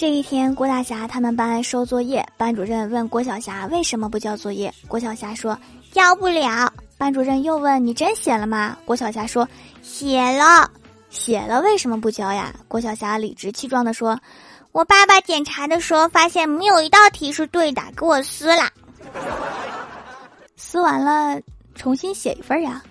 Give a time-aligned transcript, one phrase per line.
[0.00, 4.72] 这一天，郭大侠他们班收作业，班主任问郭晓霞为什么不交作业。
[4.88, 5.54] 郭晓霞说
[5.92, 9.46] ：“交不了。”班主任又问：“你真写了吗？”郭晓霞说
[9.82, 10.70] ：“写了，
[11.10, 14.18] 写了，为什么不交呀？”郭晓霞理直气壮地说
[14.72, 18.70] ：“我爸爸检查的时候发现没有一道题是对的，给我撕了，
[20.56, 21.38] 撕完了
[21.74, 22.82] 重新写一份呀。”